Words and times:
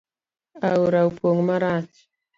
Aora 0.69 0.99
opong 1.09 1.39
marach. 1.47 1.93